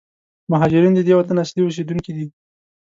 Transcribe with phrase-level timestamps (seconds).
[0.51, 2.25] مهارجرین د دې وطن اصلي اوسېدونکي دي.